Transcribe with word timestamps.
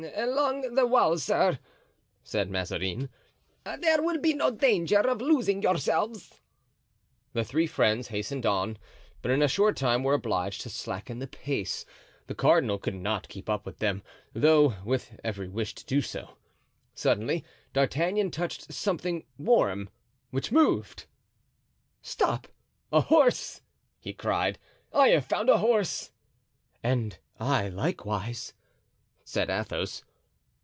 "Along 0.15 0.73
the 0.73 0.87
wall, 0.87 1.19
sir," 1.19 1.59
said 2.23 2.49
Mazarin, 2.49 3.07
"there 3.65 4.01
will 4.01 4.19
be 4.19 4.33
no 4.33 4.49
danger 4.49 4.97
of 4.97 5.21
losing 5.21 5.61
yourselves." 5.61 6.41
The 7.33 7.43
three 7.43 7.67
friends 7.67 8.07
hastened 8.07 8.43
on, 8.43 8.79
but 9.21 9.29
in 9.29 9.43
a 9.43 9.47
short 9.47 9.77
time 9.77 10.01
were 10.03 10.15
obliged 10.15 10.61
to 10.61 10.71
slacken 10.71 11.19
the 11.19 11.27
pace. 11.27 11.85
The 12.25 12.33
cardinal 12.33 12.79
could 12.79 12.95
not 12.95 13.27
keep 13.29 13.47
up 13.47 13.63
with 13.63 13.77
them, 13.77 14.01
though 14.33 14.73
with 14.83 15.19
every 15.23 15.47
wish 15.47 15.75
to 15.75 15.85
do 15.85 16.01
so. 16.01 16.35
Suddenly 16.95 17.45
D'Artagnan 17.73 18.31
touched 18.31 18.73
something 18.73 19.27
warm, 19.37 19.87
which 20.31 20.51
moved. 20.51 21.05
"Stop! 22.01 22.47
a 22.91 23.01
horse!" 23.01 23.61
he 23.99 24.13
cried; 24.13 24.57
"I 24.91 25.09
have 25.09 25.27
found 25.27 25.47
a 25.47 25.59
horse!" 25.59 26.11
"And 26.81 27.19
I, 27.39 27.69
likewise," 27.69 28.53
said 29.23 29.49
Athos. 29.49 30.03